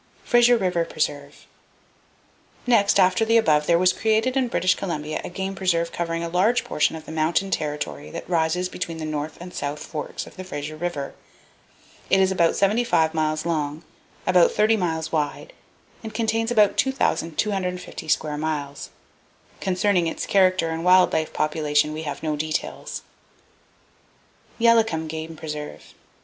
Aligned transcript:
Frazer 0.23 0.57
River 0.57 0.83
Preserve.—Next 0.83 2.99
after 2.99 3.23
the 3.23 3.37
above 3.37 3.67
there 3.67 3.77
was 3.77 3.93
created 3.93 4.35
in 4.35 4.47
British 4.47 4.73
Columbia 4.73 5.21
a 5.23 5.29
game 5.29 5.53
preserve 5.53 5.91
covering 5.91 6.23
a 6.23 6.27
large 6.27 6.63
portion 6.63 6.95
of 6.95 7.05
the 7.05 7.11
mountain 7.11 7.51
territory 7.51 8.09
that 8.09 8.27
rises 8.27 8.67
between 8.67 8.97
the 8.97 9.05
North 9.05 9.37
and 9.39 9.53
South 9.53 9.77
Forks 9.77 10.25
of 10.25 10.37
the 10.37 10.43
Fraser 10.43 10.75
River. 10.75 11.13
It 12.09 12.19
is 12.19 12.31
about 12.31 12.55
75 12.55 13.13
miles 13.13 13.45
long 13.45 13.83
by 14.25 14.47
30 14.47 14.75
miles 14.75 15.11
wide 15.11 15.53
and 16.01 16.11
contains 16.11 16.49
[Page 16.49 16.55
354] 16.55 17.11
about 17.11 17.37
2,250 17.37 18.07
square 18.07 18.37
miles. 18.37 18.89
Concerning 19.59 20.07
its 20.07 20.25
character 20.25 20.69
and 20.71 20.83
wild 20.83 21.13
life 21.13 21.31
population 21.31 21.93
we 21.93 22.01
have 22.01 22.23
no 22.23 22.35
details. 22.35 23.03
Yalakom 24.59 25.07
Game 25.07 25.35
Preserve. 25.35 25.93